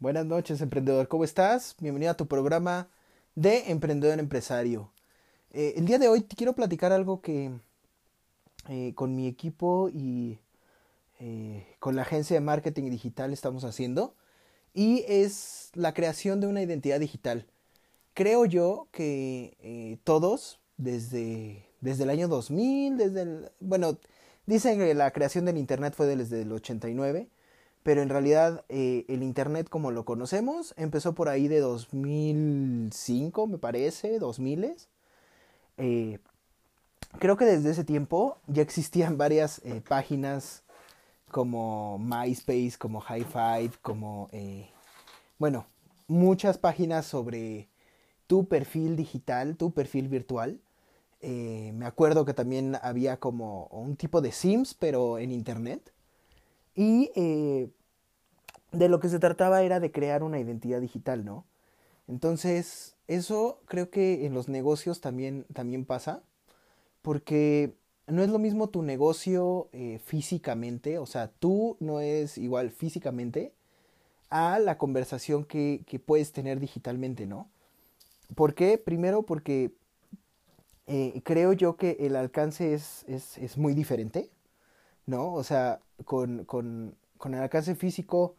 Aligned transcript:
Buenas 0.00 0.26
noches, 0.26 0.60
emprendedor. 0.60 1.06
¿Cómo 1.06 1.22
estás? 1.22 1.76
Bienvenido 1.78 2.10
a 2.10 2.16
tu 2.16 2.26
programa 2.26 2.88
de 3.36 3.70
Emprendedor 3.70 4.18
Empresario. 4.18 4.90
Eh, 5.52 5.74
el 5.76 5.86
día 5.86 6.00
de 6.00 6.08
hoy 6.08 6.20
te 6.20 6.34
quiero 6.34 6.52
platicar 6.54 6.92
algo 6.92 7.22
que 7.22 7.52
eh, 8.68 8.92
con 8.96 9.14
mi 9.14 9.28
equipo 9.28 9.88
y 9.88 10.40
eh, 11.20 11.76
con 11.78 11.94
la 11.94 12.02
agencia 12.02 12.34
de 12.34 12.40
marketing 12.40 12.90
digital 12.90 13.32
estamos 13.32 13.62
haciendo 13.62 14.16
y 14.74 15.04
es 15.06 15.70
la 15.74 15.94
creación 15.94 16.40
de 16.40 16.48
una 16.48 16.60
identidad 16.60 16.98
digital. 16.98 17.46
Creo 18.14 18.46
yo 18.46 18.88
que 18.90 20.00
todos, 20.02 20.58
desde, 20.76 21.68
desde 21.80 22.02
el 22.02 22.10
año 22.10 22.26
2000, 22.26 22.96
desde 22.96 23.22
el, 23.22 23.52
bueno, 23.60 23.96
dicen 24.44 24.78
que 24.78 24.92
la 24.92 25.12
creación 25.12 25.44
del 25.44 25.56
Internet 25.56 25.94
fue 25.96 26.06
desde 26.06 26.42
el 26.42 26.52
89, 26.52 27.28
pero 27.84 28.02
en 28.02 28.08
realidad 28.08 28.64
eh, 28.68 29.04
el 29.08 29.22
Internet 29.22 29.68
como 29.68 29.92
lo 29.92 30.04
conocemos 30.04 30.74
empezó 30.76 31.14
por 31.14 31.28
ahí 31.28 31.46
de 31.46 31.60
2005, 31.60 33.46
me 33.46 33.58
parece, 33.58 34.18
2000. 34.18 34.74
Eh, 35.76 36.18
creo 37.18 37.36
que 37.36 37.44
desde 37.44 37.70
ese 37.70 37.84
tiempo 37.84 38.38
ya 38.46 38.62
existían 38.62 39.18
varias 39.18 39.60
eh, 39.64 39.82
páginas 39.86 40.62
como 41.30 41.98
MySpace, 41.98 42.74
como 42.78 43.00
High 43.00 43.24
Five, 43.24 43.72
como, 43.82 44.28
eh, 44.32 44.70
bueno, 45.38 45.66
muchas 46.06 46.58
páginas 46.58 47.06
sobre 47.06 47.68
tu 48.26 48.46
perfil 48.48 48.96
digital, 48.96 49.56
tu 49.56 49.72
perfil 49.72 50.08
virtual. 50.08 50.60
me 51.20 51.86
acuerdo 51.86 52.24
que 52.24 52.34
también 52.34 52.76
había 52.82 53.18
como 53.18 53.66
un 53.66 53.96
tipo 53.96 54.20
de 54.20 54.32
Sims, 54.32 54.74
pero 54.74 55.18
en 55.18 55.32
Internet. 55.32 55.93
Y 56.74 57.10
eh, 57.14 57.70
de 58.72 58.88
lo 58.88 59.00
que 59.00 59.08
se 59.08 59.18
trataba 59.18 59.62
era 59.62 59.80
de 59.80 59.92
crear 59.92 60.22
una 60.22 60.40
identidad 60.40 60.80
digital, 60.80 61.24
¿no? 61.24 61.44
Entonces, 62.08 62.96
eso 63.08 63.60
creo 63.66 63.90
que 63.90 64.26
en 64.26 64.34
los 64.34 64.48
negocios 64.48 65.00
también, 65.00 65.46
también 65.52 65.84
pasa, 65.84 66.22
porque 67.02 67.74
no 68.06 68.22
es 68.22 68.28
lo 68.28 68.38
mismo 68.38 68.68
tu 68.68 68.82
negocio 68.82 69.68
eh, 69.72 70.00
físicamente, 70.04 70.98
o 70.98 71.06
sea, 71.06 71.28
tú 71.28 71.76
no 71.80 72.00
es 72.00 72.36
igual 72.38 72.70
físicamente 72.70 73.54
a 74.28 74.58
la 74.58 74.78
conversación 74.78 75.44
que, 75.44 75.82
que 75.86 75.98
puedes 75.98 76.32
tener 76.32 76.60
digitalmente, 76.60 77.26
¿no? 77.26 77.48
¿Por 78.34 78.54
qué? 78.54 78.78
Primero 78.78 79.22
porque 79.22 79.72
eh, 80.86 81.22
creo 81.24 81.52
yo 81.52 81.76
que 81.76 81.96
el 82.00 82.16
alcance 82.16 82.74
es, 82.74 83.04
es, 83.06 83.38
es 83.38 83.56
muy 83.56 83.74
diferente, 83.74 84.30
¿no? 85.06 85.32
O 85.32 85.44
sea, 85.44 85.80
con, 86.04 86.44
con, 86.44 86.96
con 87.18 87.34
el 87.34 87.42
alcance 87.42 87.74
físico 87.74 88.36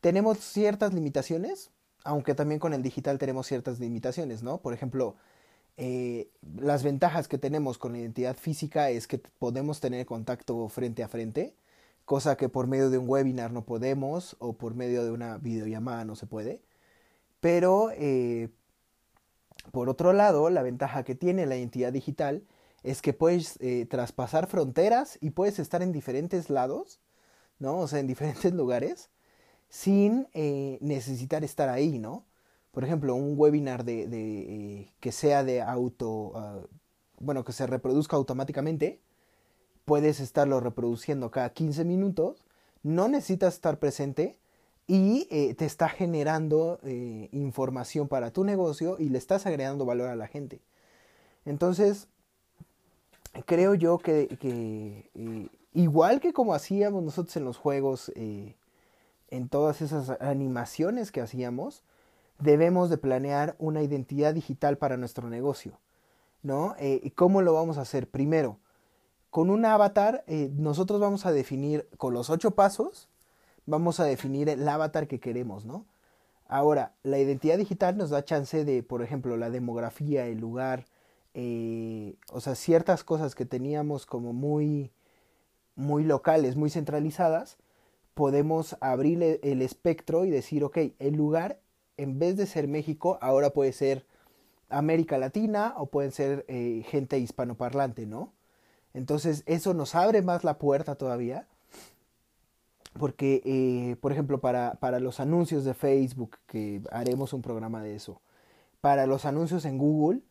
tenemos 0.00 0.38
ciertas 0.38 0.94
limitaciones, 0.94 1.70
aunque 2.04 2.34
también 2.34 2.60
con 2.60 2.72
el 2.74 2.82
digital 2.82 3.18
tenemos 3.18 3.46
ciertas 3.46 3.80
limitaciones, 3.80 4.42
¿no? 4.42 4.58
Por 4.58 4.74
ejemplo, 4.74 5.16
eh, 5.76 6.30
las 6.56 6.82
ventajas 6.82 7.28
que 7.28 7.38
tenemos 7.38 7.78
con 7.78 7.92
la 7.92 7.98
identidad 7.98 8.36
física 8.36 8.90
es 8.90 9.06
que 9.06 9.18
podemos 9.18 9.80
tener 9.80 10.06
contacto 10.06 10.68
frente 10.68 11.02
a 11.04 11.08
frente, 11.08 11.54
cosa 12.04 12.36
que 12.36 12.48
por 12.48 12.66
medio 12.66 12.90
de 12.90 12.98
un 12.98 13.08
webinar 13.08 13.52
no 13.52 13.64
podemos 13.64 14.36
o 14.40 14.54
por 14.54 14.74
medio 14.74 15.04
de 15.04 15.12
una 15.12 15.38
videollamada 15.38 16.04
no 16.04 16.16
se 16.16 16.26
puede. 16.26 16.62
Pero, 17.40 17.90
eh, 17.92 18.50
por 19.72 19.88
otro 19.88 20.12
lado, 20.12 20.50
la 20.50 20.62
ventaja 20.62 21.04
que 21.04 21.14
tiene 21.14 21.46
la 21.46 21.56
identidad 21.56 21.92
digital 21.92 22.42
es 22.82 23.02
que 23.02 23.12
puedes 23.12 23.58
eh, 23.60 23.86
traspasar 23.86 24.46
fronteras 24.46 25.18
y 25.20 25.30
puedes 25.30 25.58
estar 25.58 25.82
en 25.82 25.92
diferentes 25.92 26.50
lados, 26.50 27.00
¿no? 27.58 27.78
O 27.78 27.88
sea, 27.88 28.00
en 28.00 28.06
diferentes 28.06 28.52
lugares, 28.52 29.10
sin 29.68 30.28
eh, 30.32 30.78
necesitar 30.80 31.44
estar 31.44 31.68
ahí, 31.68 31.98
¿no? 31.98 32.26
Por 32.70 32.84
ejemplo, 32.84 33.14
un 33.14 33.34
webinar 33.36 33.84
de, 33.84 34.02
eh, 34.10 34.92
que 35.00 35.12
sea 35.12 35.42
de 35.42 35.62
auto, 35.62 36.32
ah, 36.36 36.60
bueno, 37.18 37.44
que 37.44 37.52
se 37.52 37.66
reproduzca 37.66 38.16
automáticamente, 38.16 39.00
puedes 39.84 40.20
estarlo 40.20 40.60
reproduciendo 40.60 41.30
cada 41.30 41.50
15 41.50 41.84
minutos, 41.84 42.44
no 42.82 43.08
necesitas 43.08 43.54
estar 43.54 43.78
presente 43.78 44.38
y 44.86 45.26
te 45.26 45.66
está 45.66 45.88
generando 45.90 46.78
información 47.32 48.08
para 48.08 48.30
tu 48.32 48.44
negocio 48.44 48.96
y 48.98 49.10
le 49.10 49.18
estás 49.18 49.44
agregando 49.44 49.84
valor 49.84 50.08
a 50.08 50.16
la 50.16 50.28
gente. 50.28 50.62
Entonces, 51.44 52.08
creo 53.46 53.74
yo 53.74 53.98
que, 53.98 54.28
eh, 54.42 55.48
igual 55.72 56.20
que 56.20 56.32
como 56.32 56.54
hacíamos 56.54 57.02
nosotros 57.02 57.36
en 57.36 57.44
los 57.44 57.56
juegos, 57.56 58.12
eh, 58.14 58.56
en 59.30 59.48
todas 59.48 59.82
esas 59.82 60.10
animaciones 60.20 61.12
que 61.12 61.20
hacíamos, 61.20 61.82
debemos 62.38 62.90
de 62.90 62.98
planear 62.98 63.56
una 63.58 63.82
identidad 63.82 64.34
digital 64.34 64.78
para 64.78 64.96
nuestro 64.96 65.28
negocio. 65.28 65.78
¿No? 66.42 66.76
Eh, 66.78 67.00
¿Y 67.02 67.10
cómo 67.10 67.42
lo 67.42 67.52
vamos 67.52 67.78
a 67.78 67.80
hacer? 67.80 68.08
Primero, 68.08 68.58
con 69.28 69.50
un 69.50 69.64
avatar, 69.64 70.24
nosotros 70.28 71.00
vamos 71.00 71.26
a 71.26 71.32
definir 71.32 71.88
con 71.98 72.14
los 72.14 72.30
ocho 72.30 72.52
pasos, 72.52 73.08
vamos 73.66 73.98
a 73.98 74.04
definir 74.04 74.48
el 74.48 74.66
avatar 74.66 75.08
que 75.08 75.18
queremos, 75.18 75.66
¿no? 75.66 75.84
Ahora, 76.46 76.94
la 77.02 77.18
identidad 77.18 77.58
digital 77.58 77.98
nos 77.98 78.08
da 78.08 78.24
chance 78.24 78.64
de, 78.64 78.82
por 78.82 79.02
ejemplo, 79.02 79.36
la 79.36 79.50
demografía, 79.50 80.26
el 80.26 80.38
lugar, 80.38 80.86
eh, 81.34 82.16
o 82.32 82.40
sea, 82.40 82.54
ciertas 82.54 83.04
cosas 83.04 83.34
que 83.34 83.44
teníamos 83.44 84.06
como 84.06 84.32
muy, 84.32 84.90
muy 85.76 86.04
locales, 86.04 86.56
muy 86.56 86.70
centralizadas, 86.70 87.58
podemos 88.14 88.76
abrir 88.80 89.40
el 89.42 89.62
espectro 89.62 90.24
y 90.24 90.30
decir, 90.30 90.64
ok, 90.64 90.78
el 90.98 91.14
lugar, 91.14 91.60
en 91.96 92.18
vez 92.18 92.36
de 92.36 92.46
ser 92.46 92.66
México, 92.68 93.18
ahora 93.20 93.50
puede 93.50 93.72
ser 93.72 94.06
América 94.68 95.18
Latina 95.18 95.74
o 95.76 95.86
pueden 95.86 96.12
ser 96.12 96.44
eh, 96.48 96.84
gente 96.88 97.18
hispanoparlante, 97.18 98.06
¿no? 98.06 98.32
Entonces 98.94 99.44
eso 99.46 99.74
nos 99.74 99.94
abre 99.94 100.22
más 100.22 100.44
la 100.44 100.58
puerta 100.58 100.96
todavía. 100.96 101.46
Porque, 102.98 103.42
eh, 103.44 103.96
por 104.00 104.10
ejemplo, 104.12 104.40
para, 104.40 104.74
para 104.80 104.98
los 104.98 105.20
anuncios 105.20 105.64
de 105.64 105.74
Facebook, 105.74 106.38
que 106.46 106.82
haremos 106.90 107.32
un 107.32 107.42
programa 107.42 107.82
de 107.82 107.94
eso, 107.94 108.20
para 108.80 109.06
los 109.06 109.24
anuncios 109.24 109.64
en 109.64 109.78
Google, 109.78 110.22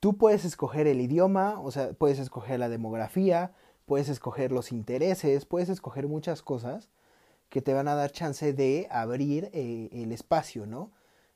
Tú 0.00 0.16
puedes 0.16 0.44
escoger 0.44 0.86
el 0.86 1.00
idioma, 1.00 1.60
o 1.60 1.70
sea, 1.70 1.92
puedes 1.92 2.18
escoger 2.18 2.60
la 2.60 2.68
demografía, 2.68 3.52
puedes 3.86 4.08
escoger 4.08 4.52
los 4.52 4.72
intereses, 4.72 5.46
puedes 5.46 5.68
escoger 5.68 6.06
muchas 6.08 6.42
cosas 6.42 6.90
que 7.48 7.62
te 7.62 7.72
van 7.72 7.88
a 7.88 7.94
dar 7.94 8.10
chance 8.10 8.52
de 8.52 8.88
abrir 8.90 9.50
eh, 9.52 9.88
el 9.92 10.12
espacio, 10.12 10.66
¿no? 10.66 10.90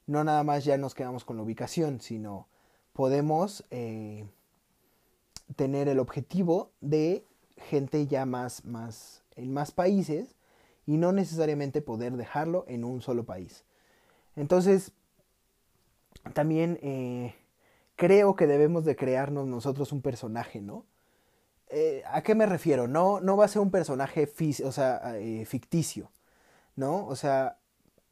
No 0.06 0.24
nada 0.24 0.42
más 0.42 0.64
ya 0.64 0.76
nos 0.76 0.94
quedamos 0.94 1.24
con 1.24 1.36
la 1.36 1.42
ubicación, 1.42 2.00
sino 2.00 2.48
podemos 2.92 3.64
eh, 3.70 4.26
tener 5.56 5.88
el 5.88 5.98
objetivo 6.00 6.72
de 6.80 7.24
gente 7.56 8.06
ya 8.06 8.26
más, 8.26 8.64
más, 8.64 9.22
en 9.36 9.52
más 9.52 9.70
países 9.70 10.34
y 10.86 10.96
no 10.96 11.12
necesariamente 11.12 11.82
poder 11.82 12.16
dejarlo 12.16 12.64
en 12.66 12.84
un 12.84 13.00
solo 13.02 13.24
país. 13.24 13.64
Entonces, 14.34 14.92
también 16.34 16.78
eh, 16.82 17.34
creo 18.00 18.34
que 18.34 18.46
debemos 18.46 18.86
de 18.86 18.96
crearnos 18.96 19.46
nosotros 19.46 19.92
un 19.92 20.00
personaje, 20.00 20.62
¿no? 20.62 20.86
Eh, 21.68 22.02
¿A 22.06 22.22
qué 22.22 22.34
me 22.34 22.46
refiero? 22.46 22.88
No, 22.88 23.20
no 23.20 23.36
va 23.36 23.44
a 23.44 23.48
ser 23.48 23.60
un 23.60 23.70
personaje 23.70 24.26
o 24.64 24.72
sea, 24.72 25.18
eh, 25.18 25.44
ficticio, 25.44 26.10
¿no? 26.76 27.06
O 27.06 27.14
sea, 27.14 27.58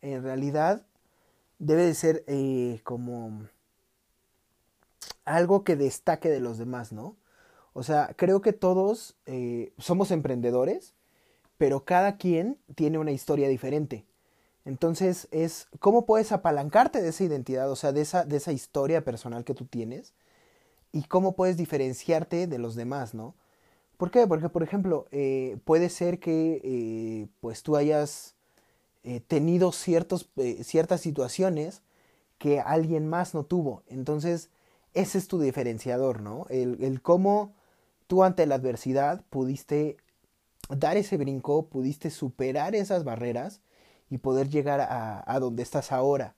en 0.02 0.22
realidad 0.22 0.84
debe 1.58 1.84
de 1.84 1.94
ser 1.94 2.22
eh, 2.26 2.82
como 2.84 3.48
algo 5.24 5.64
que 5.64 5.74
destaque 5.74 6.28
de 6.28 6.40
los 6.40 6.58
demás, 6.58 6.92
¿no? 6.92 7.16
O 7.72 7.82
sea, 7.82 8.12
creo 8.14 8.42
que 8.42 8.52
todos 8.52 9.16
somos 9.78 10.10
emprendedores, 10.10 10.92
pero 11.56 11.86
cada 11.86 12.18
quien 12.18 12.58
tiene 12.74 12.98
una 12.98 13.12
historia 13.12 13.48
diferente. 13.48 14.04
Entonces 14.68 15.28
es 15.30 15.66
cómo 15.80 16.04
puedes 16.04 16.30
apalancarte 16.30 17.00
de 17.00 17.08
esa 17.08 17.24
identidad, 17.24 17.70
o 17.70 17.74
sea, 17.74 17.92
de 17.92 18.02
esa, 18.02 18.26
de 18.26 18.36
esa 18.36 18.52
historia 18.52 19.02
personal 19.02 19.42
que 19.42 19.54
tú 19.54 19.64
tienes 19.64 20.12
y 20.92 21.04
cómo 21.04 21.34
puedes 21.34 21.56
diferenciarte 21.56 22.46
de 22.46 22.58
los 22.58 22.74
demás, 22.74 23.14
¿no? 23.14 23.34
¿Por 23.96 24.10
qué? 24.10 24.26
Porque, 24.26 24.50
por 24.50 24.62
ejemplo, 24.62 25.06
eh, 25.10 25.56
puede 25.64 25.88
ser 25.88 26.20
que 26.20 26.60
eh, 26.62 27.28
pues 27.40 27.62
tú 27.62 27.76
hayas 27.76 28.34
eh, 29.04 29.20
tenido 29.20 29.72
ciertos, 29.72 30.28
ciertas 30.62 31.00
situaciones 31.00 31.80
que 32.36 32.60
alguien 32.60 33.08
más 33.08 33.32
no 33.32 33.44
tuvo. 33.44 33.84
Entonces, 33.86 34.50
ese 34.92 35.16
es 35.16 35.28
tu 35.28 35.40
diferenciador, 35.40 36.20
¿no? 36.20 36.44
El, 36.50 36.84
el 36.84 37.00
cómo 37.00 37.54
tú 38.06 38.22
ante 38.22 38.44
la 38.44 38.56
adversidad 38.56 39.24
pudiste 39.30 39.96
dar 40.68 40.98
ese 40.98 41.16
brinco, 41.16 41.68
pudiste 41.68 42.10
superar 42.10 42.74
esas 42.74 43.04
barreras 43.04 43.62
y 44.10 44.18
poder 44.18 44.48
llegar 44.48 44.80
a, 44.80 45.38
donde 45.40 45.62
estás 45.62 45.92
ahora. 45.92 46.34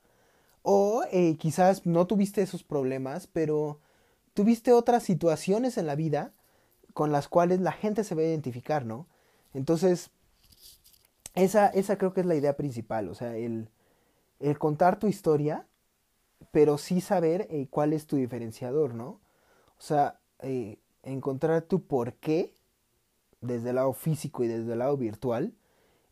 O 0.62 1.02
quizás 1.38 1.86
no 1.86 2.06
tuviste 2.06 2.42
esos 2.42 2.62
problemas, 2.62 3.26
pero 3.26 3.80
tuviste 4.34 4.72
otras 4.72 5.02
situaciones 5.02 5.78
en 5.78 5.86
la 5.86 5.94
vida 5.94 6.32
con 6.94 7.12
las 7.12 7.28
cuales 7.28 7.60
la 7.60 7.72
gente 7.72 8.04
se 8.04 8.14
va 8.14 8.22
a 8.22 8.26
identificar, 8.26 8.84
¿no? 8.84 9.06
Entonces, 9.54 10.10
esa, 11.34 11.68
esa 11.68 11.96
creo 11.96 12.12
que 12.12 12.20
es 12.20 12.26
la 12.26 12.34
idea 12.34 12.56
principal, 12.56 13.08
o 13.08 13.14
sea, 13.14 13.36
el, 13.36 13.68
el 14.40 14.58
contar 14.58 14.98
tu 14.98 15.06
historia, 15.06 15.66
pero 16.50 16.78
sí 16.78 17.00
saber 17.00 17.46
eh, 17.50 17.68
cuál 17.70 17.92
es 17.92 18.06
tu 18.06 18.16
diferenciador, 18.16 18.94
¿no? 18.94 19.20
O 19.78 19.82
sea, 19.82 20.20
eh, 20.40 20.78
encontrar 21.02 21.62
tu 21.62 21.86
por 21.86 22.14
qué 22.14 22.54
desde 23.40 23.70
el 23.70 23.76
lado 23.76 23.92
físico 23.92 24.44
y 24.44 24.48
desde 24.48 24.72
el 24.72 24.80
lado 24.80 24.96
virtual 24.96 25.54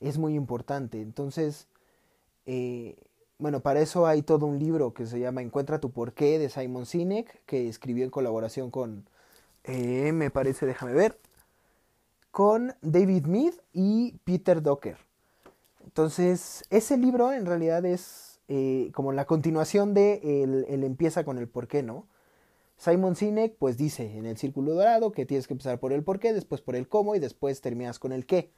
es 0.01 0.19
muy 0.19 0.35
importante. 0.35 1.01
Entonces, 1.01 1.69
eh, 2.47 2.97
bueno, 3.39 3.61
para 3.61 3.81
eso 3.81 4.07
hay 4.07 4.23
todo 4.23 4.47
un 4.47 4.59
libro 4.59 4.95
que 4.95 5.07
se 5.07 5.21
llama 5.21 5.43
Encuentra 5.43 5.81
tu 5.81 5.91
porqué 5.91 6.39
de 6.39 6.49
Simon 6.49 6.87
Sinek, 6.87 7.45
que 7.47 7.69
escribió 7.69 8.05
en 8.05 8.11
colaboración 8.11 8.71
con 8.71 9.09
eh, 9.65 10.13
me 10.13 10.31
parece, 10.31 10.67
déjame 10.67 10.95
ver, 10.95 11.19
con 12.31 12.75
David 12.81 13.27
Mead 13.27 13.53
y 13.73 14.13
Peter 14.25 14.63
Docker. 14.63 14.97
Entonces, 15.85 16.65
ese 16.71 16.97
libro 16.97 17.33
en 17.33 17.47
realidad 17.47 17.85
es 17.85 18.41
eh, 18.49 18.91
como 18.95 19.13
la 19.13 19.27
continuación 19.27 19.95
de 19.95 20.43
el, 20.43 20.85
empieza 20.85 21.25
con 21.25 21.39
el 21.39 21.49
por 21.49 21.69
qué, 21.69 21.83
¿no? 21.83 22.07
Simon 22.79 23.17
Sinek 23.17 23.57
pues 23.59 23.77
dice 23.77 24.17
en 24.17 24.25
el 24.25 24.39
círculo 24.39 24.73
dorado 24.73 25.13
que 25.13 25.27
tienes 25.27 25.47
que 25.47 25.55
empezar 25.55 25.81
por 25.81 25.93
el 25.93 26.03
por 26.05 26.19
qué, 26.19 26.33
después 26.33 26.61
por 26.61 26.77
el 26.77 26.89
cómo 26.89 27.15
y 27.15 27.19
después 27.19 27.61
terminas 27.61 27.99
con 27.99 28.13
el 28.13 28.25
qué. 28.25 28.51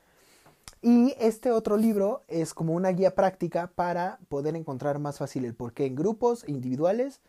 Y 0.82 1.14
este 1.20 1.50
otro 1.50 1.76
libro 1.76 2.22
es 2.28 2.54
como 2.54 2.72
una 2.72 2.90
guía 2.90 3.14
práctica 3.14 3.70
para 3.74 4.18
poder 4.28 4.56
encontrar 4.56 4.98
más 4.98 5.18
fácil 5.18 5.44
el 5.44 5.54
por 5.54 5.74
qué 5.74 5.86
en 5.86 5.94
grupos 5.94 6.48
individuales 6.48 7.20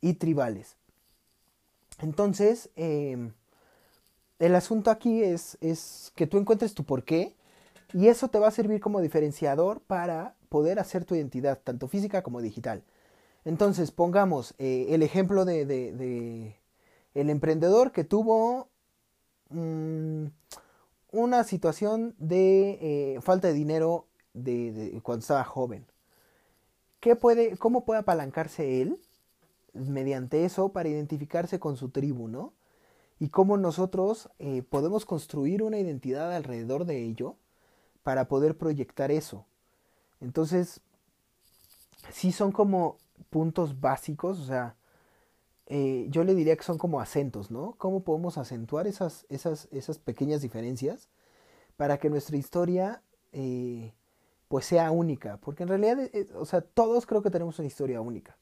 y 0.00 0.14
tribales. 0.14 0.76
Entonces, 2.00 2.70
em, 2.76 3.32
el 4.38 4.54
asunto 4.54 4.90
aquí 4.90 5.22
es, 5.22 5.58
es 5.60 6.12
que 6.16 6.26
tú 6.26 6.38
encuentres 6.38 6.74
tu 6.74 6.84
porqué 6.84 7.36
y 7.92 8.08
eso 8.08 8.28
te 8.28 8.38
va 8.38 8.48
a 8.48 8.52
servir 8.52 8.80
como 8.80 9.00
diferenciador 9.00 9.80
para 9.80 10.34
poder 10.48 10.78
hacer 10.78 11.04
tu 11.04 11.14
identidad, 11.14 11.58
tanto 11.62 11.88
física 11.88 12.22
como 12.22 12.40
digital. 12.40 12.82
Entonces, 13.44 13.92
pongamos 13.92 14.54
eh, 14.58 14.86
el 14.90 15.02
ejemplo 15.02 15.44
de, 15.44 15.64
de, 15.64 16.56
el 17.14 17.30
emprendedor 17.30 17.92
que 17.92 18.04
tuvo 18.04 18.68
mm, 19.50 20.26
una 21.10 21.44
situación 21.44 22.14
de 22.18 22.78
eh, 23.16 23.20
falta 23.20 23.48
de 23.48 23.54
dinero 23.54 24.06
de, 24.34 25.00
cuando 25.02 25.20
estaba 25.20 25.44
joven. 25.44 25.86
¿Qué 27.00 27.16
puede, 27.16 27.56
¿Cómo 27.56 27.84
puede 27.84 28.00
apalancarse 28.00 28.82
él 28.82 29.00
mediante 29.72 30.44
eso 30.44 30.70
para 30.70 30.88
identificarse 30.88 31.58
con 31.58 31.76
su 31.76 31.90
tribu, 31.90 32.28
¿no? 32.28 32.52
Y 33.20 33.28
cómo 33.28 33.56
nosotros 33.56 34.30
eh, 34.38 34.62
podemos 34.62 35.04
construir 35.04 35.62
una 35.62 35.78
identidad 35.78 36.34
alrededor 36.34 36.84
de 36.84 37.04
ello 37.04 37.36
para 38.02 38.28
poder 38.28 38.56
proyectar 38.56 39.10
eso. 39.10 39.46
Entonces, 40.20 40.80
sí 42.10 42.32
son 42.32 42.52
como 42.52 42.96
puntos 43.30 43.80
básicos, 43.80 44.38
o 44.40 44.44
sea, 44.44 44.76
eh, 45.70 46.06
yo 46.08 46.24
le 46.24 46.34
diría 46.34 46.56
que 46.56 46.64
son 46.64 46.78
como 46.78 47.00
acentos, 47.00 47.50
¿no? 47.50 47.74
¿Cómo 47.76 48.02
podemos 48.02 48.38
acentuar 48.38 48.86
esas, 48.86 49.26
esas, 49.28 49.68
esas 49.70 49.98
pequeñas 49.98 50.40
diferencias 50.40 51.08
para 51.76 51.98
que 51.98 52.08
nuestra 52.08 52.38
historia 52.38 53.02
eh, 53.32 53.92
pues 54.48 54.64
sea 54.64 54.90
única? 54.90 55.36
Porque 55.36 55.64
en 55.64 55.68
realidad, 55.68 55.98
o 56.34 56.46
sea, 56.46 56.62
todos 56.62 57.04
creo 57.04 57.22
que 57.22 57.30
tenemos 57.30 57.58
una 57.58 57.68
historia 57.68 58.00
única. 58.00 58.38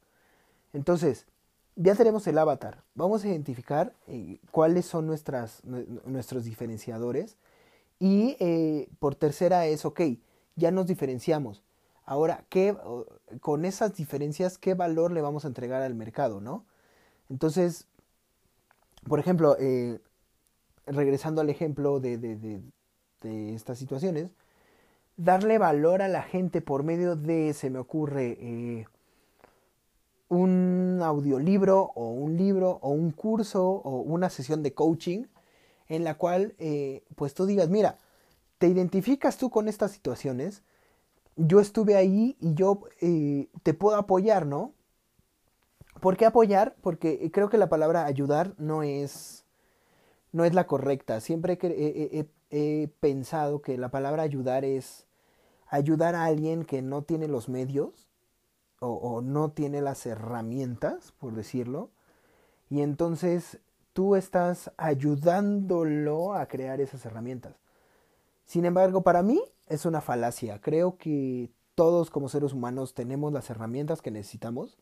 Entonces, 0.73 1.27
ya 1.75 1.95
tenemos 1.95 2.27
el 2.27 2.39
avatar. 2.39 2.85
Vamos 2.95 3.25
a 3.25 3.29
identificar 3.29 3.93
eh, 4.07 4.39
cuáles 4.51 4.87
son 4.87 5.07
nuestras, 5.07 5.63
nuestros 5.65 6.45
diferenciadores. 6.45 7.37
Y 7.99 8.37
eh, 8.41 8.89
por 8.99 9.15
tercera 9.15 9.67
es, 9.67 9.85
ok, 9.85 10.01
ya 10.55 10.71
nos 10.71 10.87
diferenciamos. 10.87 11.63
Ahora, 12.05 12.45
¿qué, 12.49 12.77
con 13.41 13.65
esas 13.65 13.95
diferencias, 13.95 14.59
¿qué 14.59 14.75
valor 14.75 15.11
le 15.13 15.23
vamos 15.23 15.45
a 15.45 15.49
entregar 15.49 15.83
al 15.83 15.95
mercado, 15.95 16.41
no? 16.41 16.65
Entonces, 17.31 17.87
por 19.09 19.19
ejemplo, 19.19 19.57
eh, 19.59 20.01
regresando 20.87 21.41
al 21.41 21.51
ejemplo 21.51 22.01
de, 22.01 22.19
de, 22.19 22.37
de, 23.23 23.55
estas 23.55 23.79
situaciones, 23.79 24.31
darle 25.17 25.59
valor 25.59 26.03
a 26.03 26.09
la 26.09 26.23
gente 26.23 26.61
por 26.61 26.85
medio 26.85 27.17
de, 27.17 27.53
se 27.55 27.71
me 27.71 27.79
ocurre, 27.79 28.87
un 30.29 31.01
audiolibro 31.03 31.93
o 31.95 32.11
un 32.11 32.37
libro 32.37 32.79
o 32.83 32.91
un 32.91 33.11
curso 33.11 33.65
o 33.65 34.01
una 34.01 34.31
sesión 34.31 34.63
de 34.63 34.75
coaching 34.75 35.25
en 35.89 36.05
la 36.05 36.15
cual 36.15 36.55
eh, 36.59 37.05
pues 37.15 37.35
tú 37.35 37.47
digas, 37.47 37.69
mira, 37.69 37.99
te 38.59 38.69
identificas 38.69 39.37
tú 39.37 39.51
con 39.51 39.69
estas 39.69 39.93
situaciones, 39.93 40.63
yo 41.37 41.61
estuve 41.61 41.97
ahí 41.97 42.37
y 42.41 42.55
yo 42.55 42.81
eh, 43.01 43.49
te 43.63 43.75
puedo 43.75 43.97
apoyar, 43.97 44.47
¿no? 44.47 44.73
¿Por 46.01 46.17
qué 46.17 46.27
apoyar? 46.27 46.77
Porque 46.83 47.31
creo 47.33 47.49
que 47.49 47.59
la 47.59 47.69
palabra 47.69 48.07
ayudar 48.07 48.55
no 48.59 48.83
es, 48.83 49.45
no 50.33 50.45
es 50.45 50.55
la 50.55 50.67
correcta. 50.67 51.21
Siempre 51.21 51.59
he, 51.61 52.29
he 52.51 52.89
pensado 53.01 53.63
que 53.63 53.77
la 53.79 53.91
palabra 53.91 54.23
ayudar 54.23 54.65
es 54.65 55.07
ayudar 55.69 56.15
a 56.15 56.25
alguien 56.25 56.65
que 56.65 56.83
no 56.83 57.03
tiene 57.03 57.29
los 57.29 57.49
medios 57.49 58.09
o, 58.79 59.23
no 59.23 59.51
tiene 59.51 59.81
las 59.81 60.05
herramientas, 60.07 61.13
por 61.19 61.35
decirlo, 61.35 61.91
y 62.69 62.83
entonces 62.83 63.59
tú 63.93 64.17
estás 64.17 64.71
ayudándolo 64.77 66.35
a 66.35 66.47
crear 66.47 66.81
esas 66.81 67.05
herramientas. 67.07 67.55
Sin 68.45 68.65
embargo, 68.65 69.03
para 69.03 69.23
mí 69.23 69.41
es 69.67 69.87
una 69.87 70.01
falacia. 70.01 70.61
Creo 70.61 70.99
que 70.99 71.51
todos 71.75 72.11
como 72.11 72.29
seres 72.29 72.53
humanos 72.53 72.95
tenemos 72.95 73.33
las 73.33 73.51
herramientas 73.51 74.03
que 74.03 74.11
necesitamos 74.11 74.77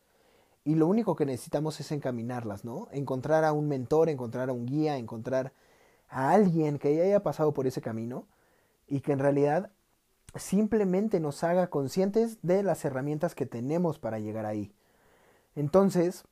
y 0.65 0.73
lo 0.73 0.87
único 0.87 1.15
que 1.15 1.27
necesitamos 1.27 1.79
es 1.79 1.91
encaminarlas, 1.91 2.65
¿no? 2.65 2.87
Encontrar 2.91 3.45
a 3.45 3.53
un 3.53 3.67
mentor, 3.67 4.09
encontrar 4.09 4.49
a 4.49 4.53
un 4.53 4.65
guía, 4.65 4.97
encontrar 4.97 5.53
a 6.09 6.31
alguien 6.31 6.79
que 6.79 6.95
ya 6.95 7.03
haya 7.03 7.21
pasado 7.21 7.53
por 7.53 7.67
ese 7.67 7.81
camino 7.81 8.27
y 8.87 9.01
que 9.01 9.11
en 9.11 9.19
realidad 9.19 9.71
simplemente 10.33 11.19
nos 11.19 11.43
haga 11.43 11.67
conscientes 11.69 12.39
de 12.41 12.63
las 12.63 12.83
herramientas 12.83 13.35
que 13.35 13.45
tenemos 13.45 13.99
para 13.99 14.17
llegar 14.17 14.47
ahí. 14.47 14.73
Entonces, 15.55 16.25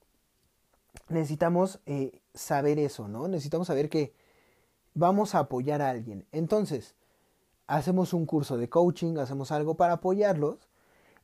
necesitamos 1.09 1.79
eh, 1.85 2.19
saber 2.33 2.79
eso, 2.79 3.07
¿no? 3.07 3.27
Necesitamos 3.27 3.67
saber 3.67 3.87
que 3.87 4.15
vamos 4.95 5.35
a 5.35 5.39
apoyar 5.39 5.83
a 5.83 5.91
alguien. 5.91 6.25
Entonces, 6.31 6.95
hacemos 7.67 8.13
un 8.13 8.25
curso 8.25 8.57
de 8.57 8.67
coaching, 8.67 9.17
hacemos 9.19 9.51
algo 9.51 9.75
para 9.75 9.93
apoyarlos 9.93 10.67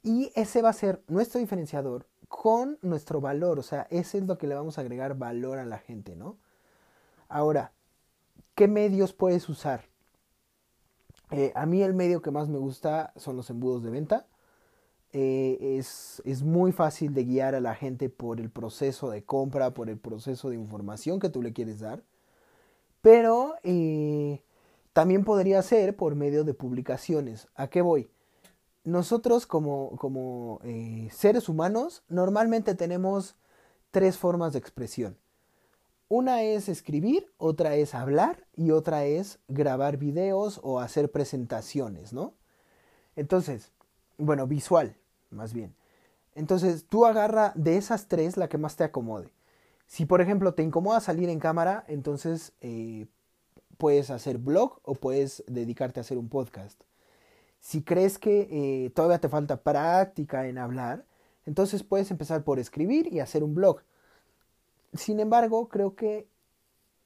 y 0.03 0.31
ese 0.35 0.61
va 0.61 0.69
a 0.69 0.73
ser 0.73 1.01
nuestro 1.07 1.39
diferenciador 1.39 2.05
con 2.29 2.77
nuestro 2.81 3.19
valor, 3.19 3.59
o 3.59 3.63
sea, 3.63 3.87
ese 3.89 4.19
es 4.19 4.23
lo 4.23 4.37
que 4.37 4.47
le 4.47 4.55
vamos 4.55 4.77
a 4.77 4.81
agregar 4.81 5.17
valor 5.17 5.57
a 5.57 5.65
la 5.65 5.79
gente, 5.79 6.15
¿no? 6.15 6.37
Ahora, 7.27 7.73
¿qué 8.55 8.67
medios 8.67 9.11
puedes 9.13 9.49
usar? 9.49 9.83
Eh, 11.31 11.51
a 11.55 11.65
mí 11.65 11.81
el 11.83 11.93
medio 11.93 12.21
que 12.21 12.31
más 12.31 12.47
me 12.47 12.57
gusta 12.57 13.13
son 13.17 13.35
los 13.35 13.49
embudos 13.49 13.83
de 13.83 13.91
venta. 13.91 14.27
Eh, 15.11 15.77
es, 15.77 16.21
es, 16.23 16.43
muy 16.43 16.71
fácil 16.71 17.13
de 17.15 17.25
guiar 17.25 17.55
a 17.55 17.59
la 17.59 17.73
gente 17.73 18.09
por 18.09 18.39
el 18.39 18.51
proceso 18.51 19.09
de 19.09 19.23
compra, 19.23 19.73
por 19.73 19.89
el 19.89 19.97
proceso 19.97 20.49
de 20.49 20.55
información 20.55 21.19
que 21.19 21.29
tú 21.29 21.41
le 21.41 21.51
quieres 21.51 21.79
dar. 21.79 22.03
Pero 23.01 23.55
eh, 23.63 24.43
también 24.93 25.23
podría 25.23 25.61
ser 25.63 25.95
por 25.95 26.15
medio 26.15 26.43
de 26.43 26.53
publicaciones. 26.53 27.47
¿A 27.55 27.67
qué 27.69 27.81
voy? 27.81 28.11
Nosotros 28.83 29.45
como, 29.45 29.95
como 29.97 30.59
seres 31.11 31.49
humanos 31.49 32.03
normalmente 32.07 32.75
tenemos 32.75 33.35
tres 33.91 34.17
formas 34.17 34.53
de 34.53 34.59
expresión. 34.59 35.17
una 36.07 36.41
es 36.41 36.69
escribir, 36.69 37.31
otra 37.37 37.75
es 37.75 37.93
hablar 37.93 38.47
y 38.55 38.71
otra 38.71 39.05
es 39.05 39.39
grabar 39.47 39.97
videos 39.97 40.59
o 40.63 40.79
hacer 40.79 41.11
presentaciones, 41.11 42.13
¿no? 42.13 42.33
Entonces, 43.15 43.71
bueno, 44.17 44.47
visual, 44.47 44.97
más 45.29 45.53
bien. 45.53 45.75
Entonces, 46.33 46.85
tú 46.87 47.05
agarra 47.05 47.53
de 47.55 47.77
esas 47.77 48.07
tres 48.07 48.37
la 48.37 48.49
que 48.49 48.57
más 48.57 48.75
te 48.75 48.83
acomode. 48.83 49.31
Si, 49.87 50.05
por 50.05 50.21
ejemplo, 50.21 50.53
te 50.53 50.63
incomoda 50.63 50.99
salir 50.99 51.29
en 51.29 51.39
cámara, 51.39 51.83
entonces 51.87 52.53
eh, 52.61 53.07
puedes 53.77 54.09
hacer 54.09 54.37
blog 54.37 54.79
o 54.83 54.95
puedes 54.95 55.43
dedicarte 55.47 55.99
a 55.99 56.01
hacer 56.01 56.17
un 56.17 56.29
podcast. 56.29 56.83
Si 57.59 57.83
crees 57.83 58.17
que 58.17 58.47
eh, 58.51 58.89
todavía 58.91 59.19
te 59.19 59.29
falta 59.29 59.61
práctica 59.61 60.47
en 60.47 60.57
hablar, 60.57 61.05
entonces 61.45 61.83
puedes 61.83 62.09
empezar 62.11 62.43
por 62.43 62.59
escribir 62.59 63.13
y 63.13 63.19
hacer 63.19 63.43
un 63.43 63.55
blog. 63.55 63.81
Sin 64.93 65.19
embargo, 65.19 65.67
creo 65.67 65.95
que 65.95 66.27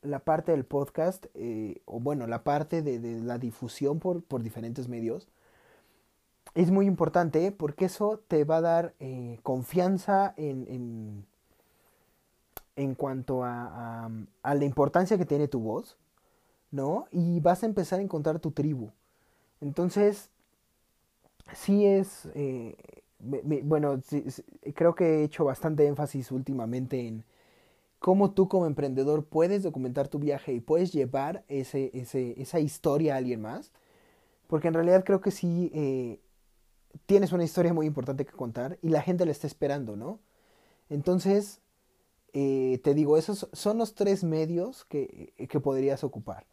la 0.01 0.19
parte 0.19 0.51
del 0.51 0.65
podcast, 0.65 1.25
eh, 1.33 1.81
o 1.85 1.99
bueno, 1.99 2.27
la 2.27 2.43
parte 2.43 2.81
de, 2.81 2.99
la 3.21 3.37
difusión 3.37 3.99
por, 3.99 4.43
diferentes 4.43 4.87
medios, 4.87 5.27
es 6.55 6.71
muy 6.71 6.85
importante 6.85 7.51
porque 7.51 7.85
eso 7.85 8.21
te 8.27 8.43
va 8.43 8.57
a 8.57 8.61
dar 8.61 8.93
eh, 8.99 9.39
confianza 9.43 10.33
en, 10.37 10.67
en, 10.67 11.25
en, 12.75 12.95
cuanto 12.95 13.43
a, 13.43 14.09
a, 14.43 14.55
la 14.55 14.65
importancia 14.65 15.17
que 15.17 15.25
tiene 15.25 15.47
tu 15.47 15.61
voz, 15.61 15.97
¿no? 16.69 17.07
Y 17.11 17.39
vas 17.39 17.63
a 17.63 17.65
empezar 17.65 17.99
a 17.99 18.03
encontrar 18.03 18.39
tu 18.39 18.51
tribu. 18.51 18.91
Entonces, 19.61 20.29
sí 21.51 21.85
es, 21.85 22.29
eh, 22.35 22.75
bueno, 23.19 24.01
creo 24.73 24.95
que 24.95 25.19
he 25.19 25.23
hecho 25.23 25.45
bastante 25.45 25.85
énfasis 25.85 26.31
últimamente 26.31 27.07
en 27.07 27.25
cómo 27.99 28.31
tú 28.31 28.47
como 28.49 28.65
emprendedor 28.65 29.25
puedes 29.25 29.63
documentar 29.63 30.09
tu 30.09 30.19
viaje 30.19 30.53
y 30.53 30.59
puedes 30.59 30.91
llevar 30.91 31.45
ese, 31.47 31.91
esa 32.37 32.59
historia 32.59 33.15
a 33.15 33.17
alguien 33.17 33.41
más. 33.41 33.71
Porque 34.47 34.67
en 34.67 34.73
realidad 34.73 35.03
creo 35.05 35.21
que 35.21 35.31
sí 35.31 35.71
eh, 35.73 36.19
tienes 37.05 37.31
una 37.31 37.43
historia 37.43 37.73
muy 37.73 37.87
importante 37.87 38.25
que 38.25 38.33
contar 38.33 38.77
y 38.81 38.89
la 38.89 39.01
gente 39.01 39.25
la 39.25 39.31
está 39.31 39.47
esperando, 39.47 39.95
¿no? 39.95 40.19
Entonces, 40.89 41.61
eh, 42.33 42.79
te 42.83 42.93
digo, 42.93 43.17
esos 43.17 43.47
son 43.53 43.77
los 43.77 43.95
tres 43.95 44.23
medios 44.23 44.85
que, 44.85 45.33
que 45.49 45.59
podrías 45.59 46.03
ocupar. 46.03 46.45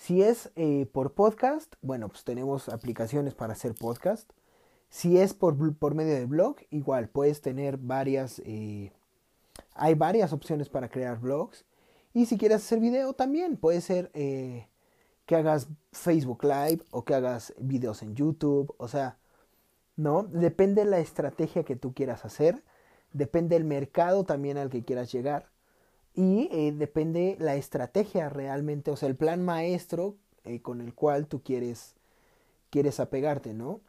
Si 0.00 0.22
es 0.22 0.50
eh, 0.56 0.86
por 0.90 1.12
podcast, 1.12 1.74
bueno, 1.82 2.08
pues 2.08 2.24
tenemos 2.24 2.70
aplicaciones 2.70 3.34
para 3.34 3.52
hacer 3.52 3.74
podcast. 3.74 4.30
Si 4.88 5.18
es 5.18 5.34
por, 5.34 5.76
por 5.76 5.94
medio 5.94 6.14
de 6.14 6.24
blog, 6.24 6.56
igual 6.70 7.10
puedes 7.10 7.42
tener 7.42 7.76
varias, 7.76 8.40
eh, 8.46 8.92
hay 9.74 9.94
varias 9.94 10.32
opciones 10.32 10.70
para 10.70 10.88
crear 10.88 11.20
blogs. 11.20 11.66
Y 12.14 12.24
si 12.24 12.38
quieres 12.38 12.64
hacer 12.64 12.80
video 12.80 13.12
también, 13.12 13.58
puede 13.58 13.82
ser 13.82 14.10
eh, 14.14 14.68
que 15.26 15.36
hagas 15.36 15.68
Facebook 15.92 16.44
Live 16.44 16.82
o 16.92 17.04
que 17.04 17.14
hagas 17.14 17.52
videos 17.58 18.00
en 18.00 18.14
YouTube. 18.14 18.74
O 18.78 18.88
sea, 18.88 19.18
¿no? 19.96 20.22
Depende 20.22 20.82
de 20.82 20.90
la 20.90 21.00
estrategia 21.00 21.64
que 21.64 21.76
tú 21.76 21.92
quieras 21.92 22.24
hacer. 22.24 22.64
Depende 23.12 23.54
del 23.54 23.64
mercado 23.64 24.24
también 24.24 24.56
al 24.56 24.70
que 24.70 24.82
quieras 24.82 25.12
llegar. 25.12 25.49
Y 26.20 26.48
eh, 26.52 26.72
depende 26.72 27.36
la 27.40 27.54
estrategia 27.56 28.28
realmente, 28.28 28.90
o 28.90 28.96
sea, 28.96 29.08
el 29.08 29.16
plan 29.16 29.42
maestro 29.42 30.16
con 30.62 30.80
el 30.80 30.94
cual 30.94 31.26
tú 31.28 31.42
quieres, 31.42 31.94
quieres 32.70 32.98
apegarte, 32.98 33.54
¿no? 33.54 33.80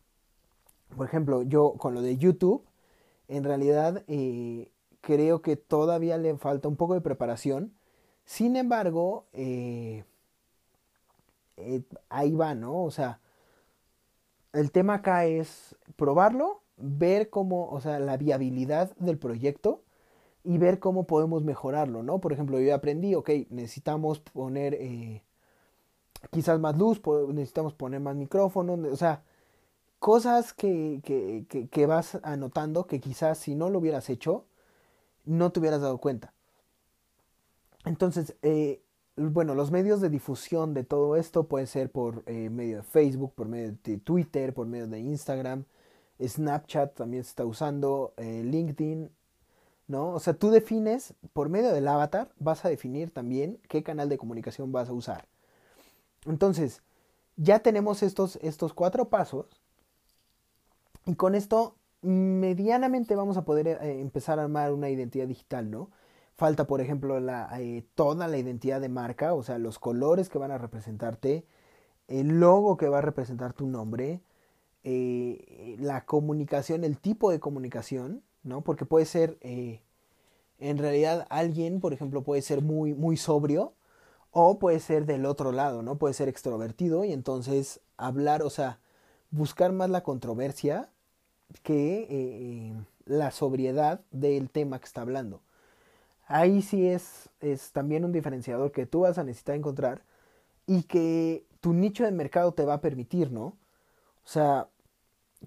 por 0.95 1.07
ejemplo, 1.07 1.43
yo 1.43 1.73
con 1.77 1.93
lo 1.93 2.01
de 2.01 2.17
YouTube, 2.17 2.63
en 3.27 3.43
realidad 3.43 4.03
eh, 4.07 4.71
creo 5.01 5.41
que 5.41 5.55
todavía 5.55 6.17
le 6.17 6.38
falta 6.38 6.67
un 6.67 6.75
poco 6.75 6.93
de 6.93 7.01
preparación. 7.01 7.73
Sin 8.25 8.55
embargo, 8.55 9.25
eh, 9.33 10.03
eh, 11.57 11.83
ahí 12.09 12.33
va, 12.33 12.55
¿no? 12.55 12.83
O 12.83 12.91
sea, 12.91 13.19
el 14.53 14.71
tema 14.71 14.95
acá 14.95 15.25
es 15.25 15.75
probarlo, 15.95 16.61
ver 16.77 17.29
cómo, 17.29 17.69
o 17.69 17.79
sea, 17.81 18.00
la 18.00 18.17
viabilidad 18.17 18.95
del 18.97 19.17
proyecto 19.17 19.83
y 20.43 20.57
ver 20.57 20.79
cómo 20.79 21.05
podemos 21.07 21.43
mejorarlo, 21.43 22.03
¿no? 22.03 22.19
Por 22.19 22.33
ejemplo, 22.33 22.60
yo 22.60 22.74
aprendí, 22.74 23.15
ok, 23.15 23.29
necesitamos 23.50 24.19
poner 24.19 24.77
quizás 26.31 26.60
más 26.60 26.77
luz, 26.77 27.01
necesitamos 27.29 27.74
poner 27.74 28.00
más 28.00 28.15
micrófono, 28.15 28.74
o 28.91 28.95
sea, 28.95 29.24
cosas 30.00 30.53
que, 30.53 31.01
que, 31.03 31.67
que, 31.69 31.86
vas 31.86 32.19
anotando 32.24 32.88
que 32.88 33.00
quizás 33.00 33.38
si 33.38 33.55
no 33.55 33.69
lo 33.69 33.79
hubieras 33.79 34.10
hecho, 34.10 34.45
no 35.25 35.51
te 35.51 35.60
hubieras 35.60 35.81
dado 35.81 36.00
cuenta. 36.00 36.33
Entonces, 37.86 38.36
eh, 38.41 38.81
bueno, 39.15 39.55
los 39.55 39.71
medios 39.71 40.01
de 40.01 40.10
difusión 40.10 40.74
de 40.74 40.83
todo 40.83 41.15
esto 41.15 41.48
pueden 41.48 41.67
ser 41.67 41.91
por 41.91 42.24
eh, 42.25 42.50
medio 42.50 42.77
de 42.77 42.83
Facebook, 42.83 43.33
por 43.36 43.48
medio 43.48 43.75
de 43.83 43.98
Twitter, 44.00 44.53
por 44.53 44.67
medio 44.67 44.88
de 44.88 45.00
Instagram, 45.00 45.65
Snapchat 46.19 46.95
también 46.95 47.24
se 47.24 47.29
está 47.29 47.45
usando, 47.45 48.13
eh, 48.17 48.43
LinkedIn, 48.43 49.10
¿no? 49.91 50.10
O 50.13 50.19
sea, 50.19 50.33
tú 50.33 50.50
defines, 50.50 51.13
por 51.33 51.50
medio 51.50 51.71
del 51.71 51.88
avatar, 51.88 52.31
vas 52.39 52.65
a 52.65 52.69
definir 52.69 53.13
también 53.13 53.60
qué 53.69 53.83
canal 53.83 54.10
de 54.10 54.17
comunicación 54.17 54.71
vas 54.71 54.89
a 54.89 54.93
usar. 54.93 55.27
Entonces, 56.25 56.81
ya 57.36 57.60
tenemos 57.60 58.03
estos, 58.03 58.38
estos 58.41 58.74
cuatro 58.74 59.10
pasos 59.10 59.48
y 61.05 61.15
con 61.15 61.36
esto 61.36 61.75
medianamente 62.01 63.15
vamos 63.15 63.38
a 63.38 63.45
poder 63.45 63.67
eh, 63.67 64.01
empezar 64.01 64.39
a 64.39 64.43
armar 64.43 64.74
una 64.74 64.89
identidad 64.89 65.27
digital, 65.27 65.69
¿no? 65.69 65.89
Falta, 66.36 66.65
por 66.65 66.81
ejemplo, 66.81 67.19
la, 67.19 67.50
eh, 67.60 67.86
toda 67.95 68.27
la 68.27 68.38
identidad 68.38 68.81
de 68.81 68.89
marca, 68.89 69.33
o 69.33 69.43
sea, 69.43 69.60
los 69.60 69.77
colores 69.77 70.29
que 70.29 70.39
van 70.39 70.51
a 70.51 70.57
representarte, 70.57 71.45
el 72.07 72.39
logo 72.39 72.77
que 72.77 72.89
va 72.89 73.00
a 73.00 73.01
representar 73.01 73.53
tu 73.53 73.67
nombre, 73.67 74.21
eh, 74.83 75.75
la 75.79 76.05
comunicación, 76.05 76.83
el 76.83 76.98
tipo 77.00 77.31
de 77.31 77.39
comunicación, 77.39 78.24
¿no? 78.43 78.62
Porque 78.62 78.86
puede 78.86 79.05
ser, 79.05 79.38
en 79.41 80.77
realidad, 80.77 81.27
alguien, 81.29 81.79
por 81.79 81.93
ejemplo, 81.93 82.24
puede 82.24 82.41
ser 82.41 82.62
muy, 82.62 82.93
muy 82.93 83.17
sobrio 83.17 83.74
o 84.31 84.60
puede 84.60 84.79
ser 84.79 85.05
del 85.05 85.25
otro 85.25 85.51
lado, 85.51 85.81
¿no? 85.81 85.98
Puede 85.98 86.13
ser 86.13 86.29
extrovertido 86.29 87.03
y 87.03 87.12
entonces 87.12 87.81
hablar, 87.98 88.43
o 88.43 88.50
sea, 88.50 88.79
buscar 89.29 89.71
más 89.74 89.89
la 89.89 90.03
controversia 90.03 90.89
que 91.63 92.07
eh, 92.10 92.74
la 93.05 93.31
sobriedad 93.31 94.01
del 94.12 94.50
tema 94.50 94.79
que 94.79 94.86
está 94.86 95.01
hablando. 95.01 95.41
Ahí 96.27 96.62
sí 96.62 96.88
es, 96.88 97.29
es 97.41 97.71
también 97.71 98.05
un 98.05 98.13
diferenciador 98.13 98.71
que 98.71 98.86
tú 98.86 99.01
vas 99.01 99.17
a 99.17 99.24
necesitar 99.24 99.55
encontrar 99.55 100.03
y 100.65 100.83
que 100.83 101.45
tu 101.60 101.74
nicho 101.74 102.05
de 102.05 102.12
mercado 102.12 102.53
te 102.53 102.63
va 102.63 102.75
a 102.75 102.81
permitir, 102.81 103.31
¿no? 103.31 103.57
O 104.24 104.27
sea, 104.27 104.69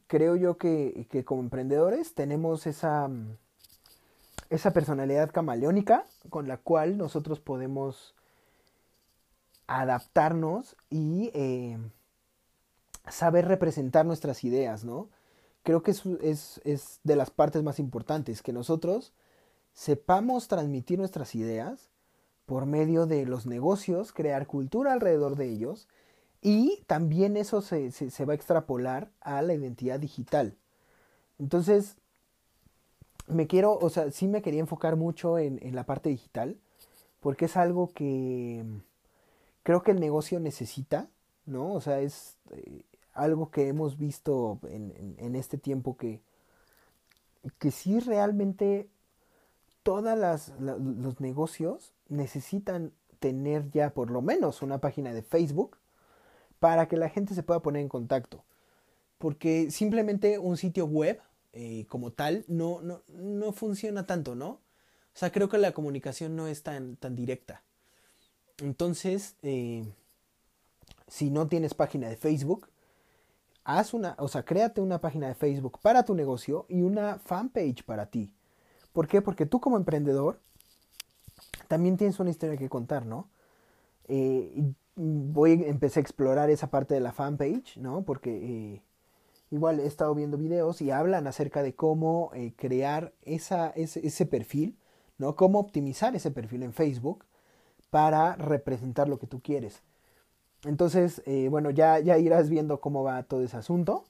creo 0.07 0.37
yo 0.37 0.57
que, 0.59 1.07
que 1.11 1.25
como 1.25 1.43
emprendedores 1.43 2.15
tenemos 2.15 2.67
esa, 2.67 3.09
esa 4.51 4.73
personalidad 4.73 5.31
camaleónica 5.31 6.05
con 6.31 6.49
la 6.49 6.59
cual 6.59 6.97
nosotros 6.97 7.41
podemos 7.41 8.15
adaptarnos 9.67 10.77
y 10.91 11.31
eh, 11.35 11.79
saber 13.09 13.47
representar 13.47 14.07
nuestras 14.07 14.45
ideas, 14.45 14.85
¿no? 14.85 15.09
Creo 15.63 15.83
que 15.83 15.93
es, 15.93 16.61
es, 16.65 17.01
de 17.05 17.17
las 17.17 17.31
partes 17.31 17.63
más 17.63 17.79
importantes, 17.79 18.43
que 18.43 18.53
nosotros 18.53 19.15
sepamos 19.73 20.47
transmitir 20.49 20.99
nuestras 20.99 21.35
ideas 21.35 21.89
por 22.45 22.67
medio 22.67 23.07
de 23.07 23.25
los 23.25 23.47
negocios, 23.47 24.13
crear 24.13 24.47
cultura 24.47 24.93
alrededor 24.93 25.37
de 25.37 25.49
ellos 25.49 25.89
y 26.45 26.85
también 26.87 27.37
eso 27.37 27.63
se, 27.63 27.91
se, 27.91 28.25
va 28.25 28.35
a 28.35 28.37
extrapolar 28.37 29.11
a 29.21 29.43
la 29.43 29.55
identidad 29.55 29.99
digital. 29.99 30.55
Entonces, 31.39 31.97
me 33.27 33.47
quiero, 33.47 33.79
o 33.79 33.89
sea, 33.89 34.11
sí 34.11 34.29
me 34.29 34.43
quería 34.43 34.61
enfocar 34.61 34.97
mucho 34.97 35.39
en, 35.39 35.59
en 35.63 35.75
la 35.75 35.87
parte 35.87 36.11
digital, 36.11 36.59
porque 37.21 37.47
es 37.47 37.57
algo 37.57 37.89
que 37.95 38.63
creo 39.63 39.83
que 39.83 39.93
el 39.93 40.01
negocio 40.01 40.39
necesita, 40.39 41.09
¿no? 41.47 41.73
O 41.73 41.81
sea, 41.81 42.01
es, 42.01 42.37
eh, 42.51 42.85
algo 43.15 43.51
que 43.51 43.69
hemos 43.69 43.97
visto 43.97 44.59
en, 44.69 45.15
en, 45.19 45.37
este 45.37 45.57
tiempo 45.57 45.97
que, 45.97 46.21
que 47.59 47.71
sí 47.71 48.01
realmente 48.01 48.89
todos 49.83 50.51
los 50.59 51.21
negocios 51.21 51.95
necesitan 52.09 52.93
tener 53.21 53.71
ya 53.71 53.95
por 53.95 54.11
lo 54.11 54.21
menos 54.21 54.63
una 54.63 54.79
página 54.79 55.15
de 55.15 55.23
Facebook 55.23 55.79
para 56.59 56.89
que 56.89 56.97
la 56.97 57.09
gente 57.09 57.35
se 57.35 57.43
pueda 57.43 57.61
poner 57.61 57.83
en 57.83 57.89
contacto. 57.89 58.45
Porque 59.19 59.71
simplemente 59.71 60.39
un 60.39 60.57
sitio 60.57 60.87
web 60.87 61.21
eh, 61.53 61.87
como 61.89 62.11
tal 62.11 62.45
no, 62.49 62.81
no, 62.83 63.03
no, 63.09 63.53
funciona 63.53 64.07
tanto, 64.07 64.35
¿no? 64.35 64.49
O 64.49 65.17
sea, 65.17 65.31
creo 65.31 65.49
que 65.49 65.59
la 65.59 65.73
comunicación 65.73 66.35
no 66.35 66.49
es 66.49 66.63
tan, 66.63 66.97
tan 66.97 67.15
directa. 67.15 67.63
Entonces, 68.59 69.37
eh, 69.43 69.85
si 71.07 71.31
no 71.31 71.47
tienes 71.47 71.75
página 71.75 72.09
de 72.09 72.17
Facebook, 72.17 72.69
haz 73.63 73.95
una, 73.95 74.17
o 74.19 74.29
sea, 74.29 74.45
créate 74.45 74.81
una 74.81 75.01
página 75.01 75.29
de 75.29 75.35
Facebook 75.35 75.79
para 75.81 76.05
tu 76.05 76.15
negocio 76.15 76.67
y 76.69 76.83
una 76.83 77.19
fanpage 77.19 77.85
para 77.85 78.07
ti. 78.07 78.33
¿Por 78.93 79.09
qué? 79.09 79.23
Porque 79.23 79.47
tú 79.47 79.61
como 79.61 79.77
emprendedor 79.77 80.41
también 81.69 81.97
tienes 81.97 82.19
una 82.21 82.31
historia 82.31 82.57
que 82.57 82.69
contar, 82.69 83.07
¿no? 83.07 83.29
Eh, 84.09 84.73
voy, 84.97 85.65
empecé 85.67 86.01
a 86.01 86.03
explorar 86.03 86.51
esa 86.51 86.71
parte 86.71 86.95
de 86.95 87.01
la 87.01 87.13
fanpage, 87.13 87.77
¿no? 87.79 88.03
Porque 88.05 88.31
eh, 88.31 88.83
igual 89.51 89.81
he 89.81 89.87
estado 89.87 90.15
viendo 90.15 90.37
videos 90.39 90.81
y 90.83 90.91
hablan 90.91 91.27
acerca 91.27 91.63
de 91.63 91.75
cómo 91.75 92.31
eh, 92.35 92.53
crear 92.57 93.13
ese, 93.23 94.27
perfil, 94.27 94.77
¿no? 95.19 95.37
Cómo 95.37 95.59
optimizar 95.59 96.15
ese 96.17 96.31
perfil 96.31 96.63
en 96.63 96.73
Facebook 96.73 97.25
para 97.91 98.37
representar 98.37 99.09
lo 99.09 99.19
que 99.19 99.27
tú 99.27 99.41
quieres. 99.41 99.83
Entonces, 100.65 101.23
bueno, 101.51 101.71
ya, 101.71 102.01
ya 102.01 102.17
irás 102.17 102.49
viendo 102.49 102.81
cómo 102.81 103.05
va 103.05 103.23
todo 103.25 103.43
ese 103.43 103.57
asunto. 103.59 104.05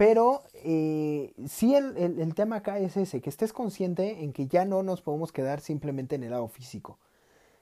Pero 0.00 0.44
eh, 0.54 1.34
sí 1.46 1.74
el, 1.74 1.94
el, 1.98 2.34
tema 2.34 2.56
acá 2.56 2.78
es 2.78 2.96
ese, 2.96 3.20
que 3.20 3.28
estés 3.28 3.52
consciente 3.52 4.24
en 4.24 4.32
que 4.32 4.46
ya 4.46 4.64
no 4.64 4.82
nos 4.82 5.02
podemos 5.02 5.30
quedar 5.30 5.60
simplemente 5.60 6.16
en 6.16 6.22
el 6.24 6.30
lado 6.30 6.48
físico, 6.48 6.98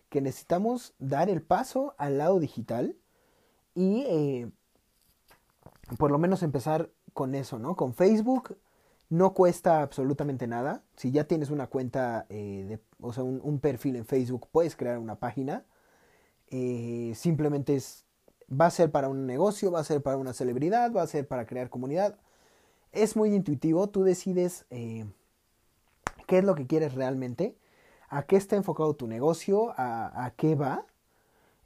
que 0.08 0.20
necesitamos 0.20 0.94
dar 0.98 1.28
el 1.28 1.42
paso 1.42 1.94
al 1.98 2.18
lado 2.18 2.40
digital 2.40 2.96
y 3.74 4.04
eh, 4.08 4.50
por 5.98 6.10
lo 6.10 6.18
menos 6.18 6.42
empezar 6.42 6.90
con 7.12 7.34
eso, 7.34 7.58
¿no? 7.58 7.76
Con 7.76 7.94
Facebook 7.94 8.56
no 9.10 9.34
cuesta 9.34 9.82
absolutamente 9.82 10.46
nada. 10.46 10.82
Si 10.96 11.10
ya 11.10 11.24
tienes 11.24 11.50
una 11.50 11.66
cuenta, 11.68 12.26
eh, 12.28 12.64
de, 12.68 12.80
o 13.00 13.12
sea, 13.12 13.24
un, 13.24 13.58
perfil 13.60 13.96
en 13.96 14.04
Facebook, 14.04 14.48
puedes 14.52 14.76
crear 14.76 14.98
una 14.98 15.16
página. 15.16 15.64
Eh, 16.50 17.12
simplemente 17.14 17.76
es, 17.76 18.04
va 18.50 18.66
a 18.66 18.70
ser 18.70 18.90
para 18.90 19.08
un 19.08 19.26
negocio, 19.26 19.70
va 19.70 19.80
a 19.80 19.84
ser 19.84 20.02
para 20.02 20.16
una 20.16 20.32
celebridad, 20.32 20.92
va 20.92 21.02
a 21.02 21.06
ser 21.06 21.26
para 21.26 21.46
crear 21.46 21.70
comunidad 21.70 22.18
es 22.92 23.16
muy 23.16 23.34
intuitivo, 23.34 23.88
tú 23.88 24.02
decides 24.02 24.66
qué 24.68 25.08
es 26.38 26.44
lo 26.44 26.54
que 26.54 26.66
quieres 26.66 26.94
realmente, 26.94 27.56
a 28.08 28.22
qué 28.22 28.36
está 28.36 28.56
enfocado 28.56 28.94
tu 28.94 29.06
negocio, 29.06 29.74
a, 29.76 30.32
qué 30.36 30.54
va, 30.54 30.84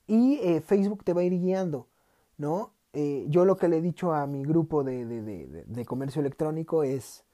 y 0.07 0.39
eh, 0.43 0.61
Facebook 0.61 1.05
te 1.05 1.13
va 1.13 1.21
a 1.21 1.25
ir 1.25 1.39
guiando, 1.39 1.89
¿no? 2.37 2.73
Eh, 2.93 3.25
yo 3.29 3.45
lo 3.45 3.57
que 3.57 3.69
le 3.69 3.79
he 3.79 3.81
dicho 3.81 4.13
a 4.13 4.27
mi 4.27 4.45
grupo 4.45 4.85
de, 4.85 5.05
de, 5.07 5.85
comercio 5.87 6.21
electrónico 6.21 6.83
es, 6.83 7.25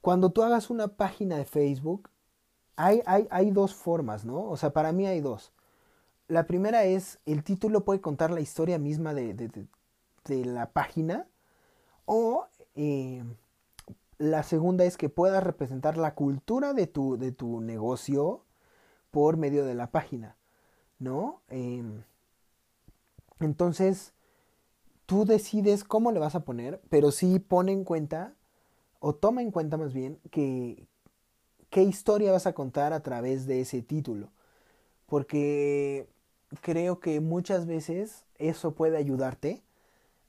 cuando 0.00 0.30
tú 0.30 0.42
hagas 0.42 0.70
una 0.70 0.88
página 0.88 1.36
de 1.36 1.44
Facebook, 1.44 2.10
hay, 2.76 3.02
hay, 3.06 3.26
hay 3.30 3.50
dos 3.50 3.74
formas, 3.74 4.24
¿no? 4.24 4.44
O 4.48 4.56
sea, 4.56 4.72
para 4.72 4.92
mí 4.92 5.06
hay 5.06 5.20
dos. 5.20 5.52
La 6.28 6.46
primera 6.46 6.84
es, 6.84 7.18
el 7.26 7.42
título 7.42 7.84
puede 7.84 8.00
contar 8.00 8.30
la 8.30 8.40
historia 8.40 8.78
misma 8.78 9.14
de, 9.14 9.34
de 9.34 10.44
la 10.44 10.70
página, 10.70 11.26
o 12.04 12.46
eh, 12.74 13.24
la 14.22 14.44
segunda 14.44 14.84
es 14.84 14.96
que 14.96 15.08
puedas 15.08 15.42
representar 15.42 15.96
la 15.96 16.14
cultura 16.14 16.74
de 16.74 16.86
tu, 16.86 17.18
de 17.18 17.32
tu 17.32 17.60
negocio 17.60 18.44
por 19.10 19.36
medio 19.36 19.64
de 19.64 19.74
la 19.74 19.90
página, 19.90 20.36
¿no? 21.00 21.42
Em, 21.48 22.04
entonces, 23.40 24.14
tú 25.06 25.24
decides 25.24 25.82
cómo 25.82 26.12
le 26.12 26.20
vas 26.20 26.36
a 26.36 26.44
poner, 26.44 26.80
pero 26.88 27.10
sí 27.10 27.40
pone 27.40 27.72
en 27.72 27.82
cuenta, 27.82 28.36
o 29.00 29.12
toma 29.12 29.42
en 29.42 29.50
cuenta 29.50 29.76
más 29.76 29.92
bien, 29.92 30.20
que 30.30 30.86
qué 31.70 31.82
historia 31.82 32.30
vas 32.30 32.46
a 32.46 32.54
contar 32.54 32.92
a 32.92 33.02
través 33.02 33.46
de 33.46 33.60
ese 33.60 33.82
título. 33.82 34.30
Porque 35.06 36.08
creo 36.60 37.00
que 37.00 37.18
muchas 37.18 37.66
veces 37.66 38.24
eso 38.38 38.76
puede 38.76 38.98
ayudarte 38.98 39.64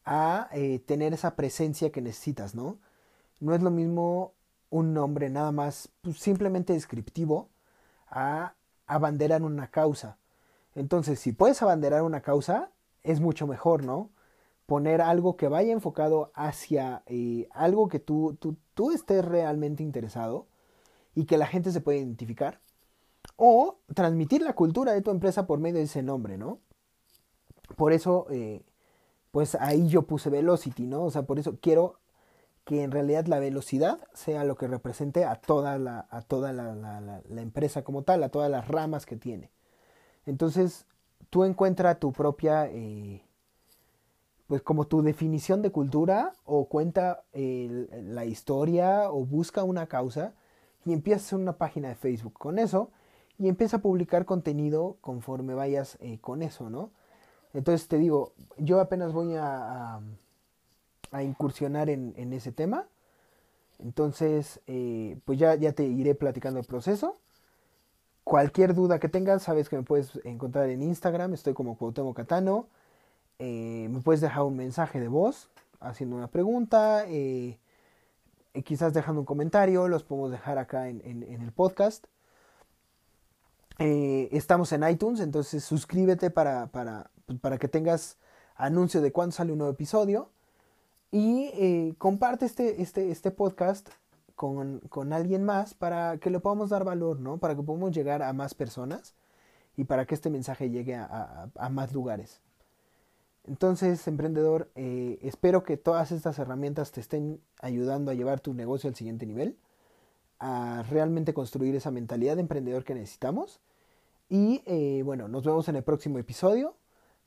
a 0.04 0.50
eh, 0.52 0.80
tener 0.80 1.14
esa 1.14 1.36
presencia 1.36 1.92
que 1.92 2.02
necesitas, 2.02 2.56
¿no? 2.56 2.80
No 3.44 3.54
es 3.54 3.62
lo 3.62 3.72
mismo 3.72 4.36
un 4.70 4.94
nombre 4.94 5.30
nada 5.30 5.52
más 5.52 5.90
pues, 6.02 6.18
simplemente 6.18 6.72
descriptivo 6.72 7.50
a 8.08 8.56
abanderar 8.88 9.44
una 9.44 9.70
causa. 9.70 10.18
Entonces, 10.76 11.20
si 11.20 11.34
puedes 11.34 11.62
abanderar 11.62 12.04
una 12.04 12.22
causa, 12.22 12.72
es 13.04 13.20
mucho 13.20 13.46
mejor, 13.46 13.84
¿no? 13.84 14.12
Poner 14.66 15.02
algo 15.02 15.36
que 15.36 15.50
vaya 15.50 15.74
enfocado 15.74 16.32
hacia 16.36 17.04
eh, 17.06 17.50
algo 17.52 17.90
que 17.90 18.00
tú, 18.00 18.38
tú, 18.40 18.56
tú, 18.74 18.92
estés 18.92 19.26
realmente 19.26 19.84
interesado 19.84 20.48
y 21.14 21.26
que 21.26 21.38
la 21.38 21.48
gente 21.48 21.74
se 21.74 21.82
pueda 21.82 22.00
identificar. 22.00 22.62
O 23.36 23.80
transmitir 23.94 24.42
la 24.42 24.54
cultura 24.56 24.94
de 24.94 25.02
tu 25.02 25.12
empresa 25.12 25.48
por 25.48 25.60
medio 25.60 25.80
de 25.80 25.84
ese 25.84 26.02
nombre, 26.02 26.38
¿no? 26.38 26.60
Por 27.76 27.92
eso 27.92 28.26
eh, 28.30 28.64
pues 29.32 29.56
ahí 29.56 29.90
yo 29.90 30.04
puse 30.04 30.30
velocity, 30.30 30.86
¿no? 30.86 31.04
O 31.04 31.12
sea, 31.12 31.24
por 31.24 31.40
eso 31.40 31.58
quiero 31.60 32.00
que 32.66 32.84
en 32.84 32.92
realidad 32.92 33.26
la 33.28 33.40
velocidad 33.40 34.00
sea 34.14 34.44
lo 34.44 34.56
que 34.56 34.68
represente 34.68 35.26
a 35.26 35.36
toda 35.36 35.78
la, 35.78 36.08
a 36.10 36.22
toda 36.22 36.54
la, 36.54 36.74
la, 36.74 37.42
empresa 37.42 37.84
como 37.84 38.04
tal, 38.04 38.24
a 38.24 38.30
todas 38.30 38.50
las 38.50 38.68
ramas 38.68 39.06
que 39.06 39.18
tiene. 39.18 39.52
Entonces, 40.26 40.86
tú 41.30 41.44
encuentras 41.44 42.00
tu 42.00 42.14
propia, 42.14 42.68
eh, 42.68 43.26
pues 44.48 44.62
como 44.62 44.86
tu 44.86 45.02
definición 45.02 45.62
de 45.62 45.72
cultura 45.72 46.34
o 46.46 46.70
cuenta 46.70 47.24
la 47.34 48.26
historia 48.26 49.12
o 49.12 49.26
busca 49.26 49.64
una 49.64 49.88
causa 49.88 50.34
y 50.86 50.94
empieza 50.94 51.18
a 51.18 51.26
hacer 51.26 51.40
una 51.40 51.58
página 51.58 51.90
de 51.90 51.96
Facebook 51.96 52.34
con 52.34 52.60
eso 52.60 52.92
y 53.38 53.48
empieza 53.50 53.78
a 53.78 53.82
publicar 53.82 54.26
contenido 54.26 54.98
conforme 55.02 55.54
vayas 55.54 55.98
eh, 56.02 56.20
con 56.20 56.44
eso, 56.44 56.70
¿no? 56.70 56.92
Entonces 57.54 57.88
te 57.88 57.98
digo, 57.98 58.34
yo 58.58 58.80
apenas 58.80 59.14
voy 59.14 59.36
a, 59.36 60.00
incursionar 61.22 61.90
en, 61.90 62.34
ese 62.34 62.52
tema. 62.52 62.88
Entonces, 63.80 64.62
eh, 64.66 65.20
pues 65.26 65.38
ya, 65.38 65.56
ya 65.56 65.74
te 65.74 65.84
iré 65.84 66.16
platicando 66.16 66.60
el 66.60 66.66
proceso. 66.66 67.18
Cualquier 68.24 68.74
duda 68.74 69.00
que 69.00 69.10
tengas, 69.10 69.44
sabes 69.44 69.70
que 69.70 69.76
me 69.76 69.84
puedes 69.84 70.20
encontrar 70.24 70.70
en 70.70 70.82
Instagram, 70.82 71.34
estoy 71.34 71.54
como 71.54 71.78
Cuauhtémoc 71.78 72.16
Catano. 72.16 72.68
Eh, 73.38 73.88
me 73.92 74.00
puedes 74.00 74.22
dejar 74.22 74.44
un 74.44 74.56
mensaje 74.56 75.00
de 75.00 75.10
voz 75.10 75.50
haciendo 75.82 76.16
una 76.16 76.28
pregunta, 76.28 77.04
eh, 77.08 77.60
quizás 78.64 78.94
dejando 78.94 79.22
un 79.22 79.26
comentario, 79.26 79.90
los 79.90 80.04
podemos 80.04 80.32
dejar 80.32 80.58
acá 80.58 80.88
en, 80.88 81.02
en, 81.04 81.42
el 81.42 81.52
podcast. 81.52 82.06
estamos 83.78 84.72
en 84.72 84.88
iTunes, 84.88 85.20
entonces 85.20 85.64
suscríbete 85.64 86.30
para, 86.30 86.68
para, 86.68 87.12
para 87.42 87.58
que 87.58 87.68
tengas 87.68 88.18
anuncio 88.56 89.02
de 89.02 89.12
cuándo 89.12 89.36
sale 89.36 89.52
un 89.52 89.58
nuevo 89.58 89.74
episodio. 89.74 90.30
Y 91.14 91.52
eh, 91.54 91.94
comparte 92.00 92.48
este, 92.48 92.82
este, 92.82 93.12
este 93.12 93.30
podcast 93.30 93.88
con, 94.34 94.80
con, 94.90 95.14
alguien 95.14 95.44
más 95.44 95.76
para 95.76 96.18
que 96.18 96.32
le 96.32 96.40
podamos 96.40 96.72
dar 96.72 96.84
valor, 96.84 97.20
¿no? 97.20 97.38
Para 97.38 97.56
que 97.56 97.62
podamos 97.62 97.92
llegar 97.92 98.24
a 98.24 98.34
más 98.34 98.56
personas 98.56 99.14
y 99.78 99.84
para 99.84 100.08
que 100.08 100.16
este 100.16 100.32
mensaje 100.32 100.72
llegue 100.72 100.96
a, 100.96 101.52
a, 101.56 101.70
más 101.70 101.94
lugares. 101.94 102.42
Entonces, 103.44 104.08
emprendedor, 104.08 104.72
eh, 104.74 105.20
espero 105.22 105.64
que 105.64 105.78
todas 105.78 106.12
estas 106.12 106.40
herramientas 106.40 106.92
te 106.92 107.00
estén 107.00 107.40
ayudando 107.62 108.10
a 108.10 108.16
llevar 108.16 108.40
tu 108.40 108.56
negocio 108.56 108.90
al 108.90 108.96
siguiente 108.96 109.28
nivel, 109.28 109.56
a 110.40 110.84
realmente 110.90 111.36
construir 111.36 111.76
esa 111.76 111.92
mentalidad 111.92 112.38
de 112.38 112.42
emprendedor 112.42 112.84
que 112.86 112.96
necesitamos. 112.96 113.60
Y 114.30 114.64
eh, 114.66 115.04
bueno, 115.06 115.28
nos 115.28 115.46
vemos 115.46 115.70
en 115.70 115.76
el 115.76 115.84
próximo 115.84 116.18
episodio. 116.18 116.76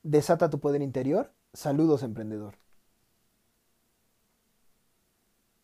Desata 0.03 0.49
tu 0.49 0.59
poder 0.59 0.81
interior. 0.81 1.31
Saludos, 1.53 2.03
emprendedor. 2.03 2.66